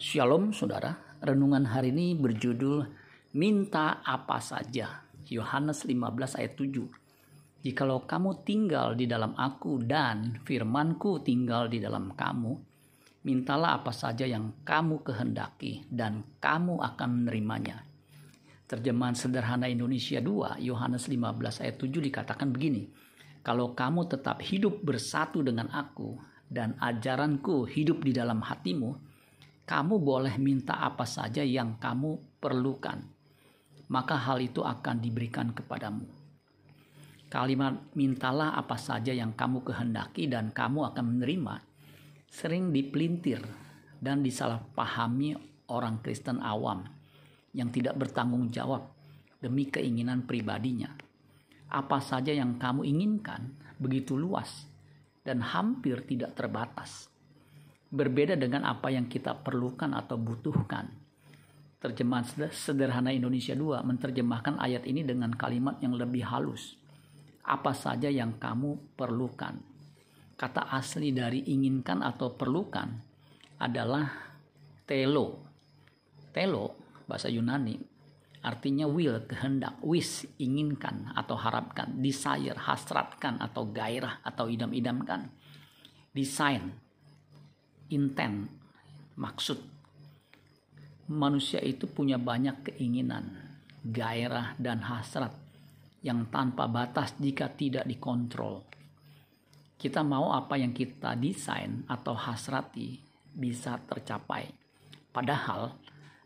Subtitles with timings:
[0.00, 2.88] Shalom saudara, renungan hari ini berjudul
[3.36, 5.04] Minta apa saja.
[5.28, 6.88] Yohanes 15 ayat 7.
[7.60, 12.56] Jikalau kamu tinggal di dalam aku dan firmanku tinggal di dalam kamu,
[13.28, 17.84] mintalah apa saja yang kamu kehendaki dan kamu akan menerimanya.
[18.72, 22.88] Terjemahan sederhana Indonesia 2, Yohanes 15 ayat 7 dikatakan begini.
[23.44, 26.16] Kalau kamu tetap hidup bersatu dengan aku
[26.48, 29.09] dan ajaranku hidup di dalam hatimu,
[29.70, 32.98] kamu boleh minta apa saja yang kamu perlukan,
[33.86, 36.10] maka hal itu akan diberikan kepadamu.
[37.30, 41.62] Kalimat mintalah apa saja yang kamu kehendaki dan kamu akan menerima
[42.26, 43.38] sering dipelintir
[44.02, 45.38] dan disalahpahami
[45.70, 46.82] orang Kristen awam
[47.54, 48.90] yang tidak bertanggung jawab
[49.38, 50.90] demi keinginan pribadinya.
[51.70, 54.66] Apa saja yang kamu inginkan begitu luas
[55.22, 57.06] dan hampir tidak terbatas
[57.90, 60.86] berbeda dengan apa yang kita perlukan atau butuhkan.
[61.80, 66.76] Terjemahan sederhana Indonesia 2 menerjemahkan ayat ini dengan kalimat yang lebih halus.
[67.42, 69.58] Apa saja yang kamu perlukan.
[70.38, 72.88] Kata asli dari inginkan atau perlukan
[73.60, 74.08] adalah
[74.84, 75.44] telo.
[76.30, 77.90] Telo bahasa Yunani
[78.40, 85.28] artinya will, kehendak, wish, inginkan atau harapkan, desire, hasratkan atau gairah atau idam-idamkan.
[86.16, 86.72] Design,
[87.90, 88.46] intent,
[89.18, 89.58] maksud.
[91.10, 93.34] Manusia itu punya banyak keinginan,
[93.82, 95.34] gairah, dan hasrat
[96.00, 98.62] yang tanpa batas jika tidak dikontrol.
[99.74, 103.00] Kita mau apa yang kita desain atau hasrati
[103.34, 104.46] bisa tercapai.
[105.10, 105.74] Padahal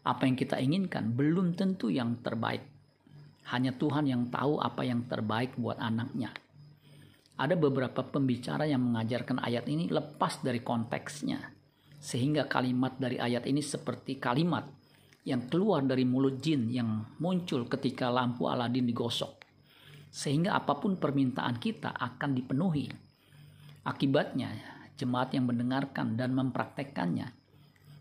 [0.05, 2.61] apa yang kita inginkan belum tentu yang terbaik.
[3.49, 6.44] Hanya Tuhan yang tahu apa yang terbaik buat anaknya.
[7.35, 11.51] Ada beberapa pembicara yang mengajarkan ayat ini lepas dari konteksnya
[11.99, 14.69] sehingga kalimat dari ayat ini seperti kalimat
[15.25, 19.41] yang keluar dari mulut jin yang muncul ketika lampu Aladin digosok.
[20.15, 22.87] Sehingga apa pun permintaan kita akan dipenuhi.
[23.89, 24.53] Akibatnya,
[24.95, 27.45] jemaat yang mendengarkan dan mempraktekkannya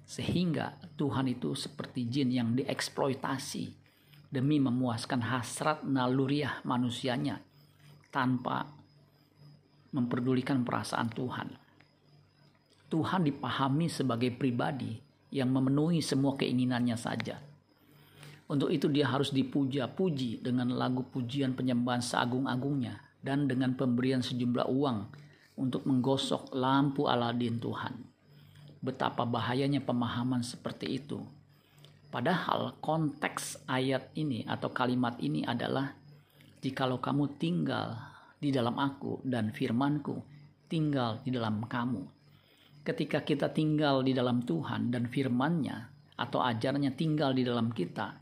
[0.04, 3.72] sehingga Tuhan itu seperti jin yang dieksploitasi
[4.30, 7.40] demi memuaskan hasrat naluriah manusianya
[8.12, 8.68] tanpa
[9.94, 11.48] memperdulikan perasaan Tuhan.
[12.90, 14.98] Tuhan dipahami sebagai pribadi
[15.34, 17.42] yang memenuhi semua keinginannya saja.
[18.46, 24.98] Untuk itu dia harus dipuja-puji dengan lagu pujian penyembahan seagung-agungnya dan dengan pemberian sejumlah uang
[25.58, 27.98] untuk menggosok lampu Aladin Tuhan.
[28.84, 31.24] Betapa bahayanya pemahaman seperti itu.
[32.14, 35.98] Padahal konteks ayat ini atau kalimat ini adalah
[36.62, 38.13] jikalau kamu tinggal
[38.44, 40.20] di dalam aku dan firmanku
[40.68, 42.04] tinggal di dalam kamu.
[42.84, 45.78] Ketika kita tinggal di dalam Tuhan dan firman-Nya
[46.20, 48.20] atau ajarannya tinggal di dalam kita,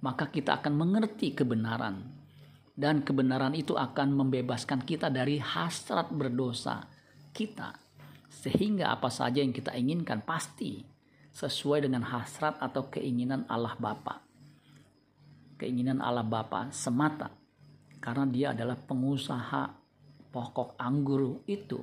[0.00, 2.24] maka kita akan mengerti kebenaran.
[2.72, 6.88] Dan kebenaran itu akan membebaskan kita dari hasrat berdosa
[7.36, 7.76] kita.
[8.32, 10.80] Sehingga apa saja yang kita inginkan pasti
[11.36, 14.24] sesuai dengan hasrat atau keinginan Allah Bapa.
[15.60, 17.41] Keinginan Allah Bapa semata
[18.02, 19.62] karena dia adalah pengusaha
[20.34, 21.78] pokok anggur itu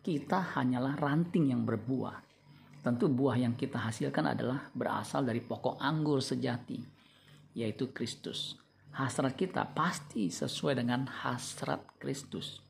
[0.00, 2.24] kita hanyalah ranting yang berbuah.
[2.80, 6.80] Tentu buah yang kita hasilkan adalah berasal dari pokok anggur sejati,
[7.52, 8.56] yaitu Kristus.
[8.96, 12.64] Hasrat kita pasti sesuai dengan hasrat Kristus.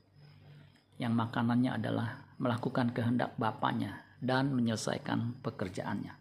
[0.98, 6.12] Yang makanannya adalah melakukan kehendak Bapaknya dan menyelesaikan pekerjaannya.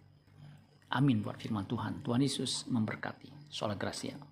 [0.93, 2.05] Amin buat firman Tuhan.
[2.05, 3.49] Tuhan Yesus memberkati.
[3.49, 4.29] Sholat Gracia.